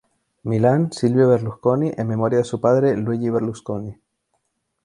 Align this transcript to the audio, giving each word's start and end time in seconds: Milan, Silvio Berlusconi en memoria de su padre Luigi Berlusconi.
Milan, 0.49 0.91
Silvio 0.91 1.27
Berlusconi 1.29 1.91
en 1.95 2.07
memoria 2.07 2.39
de 2.39 2.43
su 2.43 2.59
padre 2.59 2.97
Luigi 2.97 3.29
Berlusconi. 3.29 3.95